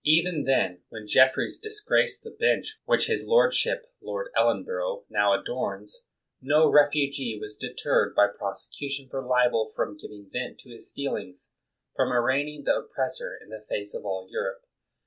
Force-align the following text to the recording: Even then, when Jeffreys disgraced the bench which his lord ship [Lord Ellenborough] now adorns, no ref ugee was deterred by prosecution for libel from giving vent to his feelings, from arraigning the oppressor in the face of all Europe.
Even 0.03 0.45
then, 0.45 0.81
when 0.89 1.05
Jeffreys 1.05 1.59
disgraced 1.59 2.23
the 2.23 2.31
bench 2.31 2.79
which 2.85 3.05
his 3.05 3.23
lord 3.23 3.53
ship 3.53 3.85
[Lord 4.01 4.31
Ellenborough] 4.35 5.03
now 5.11 5.39
adorns, 5.39 6.01
no 6.41 6.67
ref 6.67 6.93
ugee 6.95 7.37
was 7.39 7.55
deterred 7.55 8.15
by 8.15 8.29
prosecution 8.35 9.09
for 9.09 9.23
libel 9.23 9.67
from 9.67 9.95
giving 9.95 10.27
vent 10.27 10.57
to 10.61 10.71
his 10.71 10.91
feelings, 10.91 11.51
from 11.95 12.11
arraigning 12.11 12.63
the 12.63 12.77
oppressor 12.77 13.37
in 13.39 13.49
the 13.49 13.63
face 13.69 13.93
of 13.93 14.03
all 14.03 14.27
Europe. 14.27 14.63